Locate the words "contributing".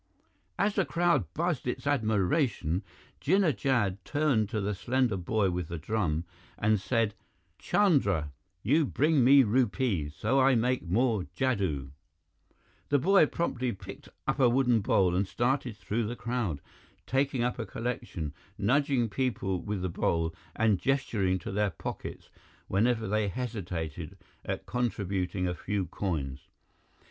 24.65-25.47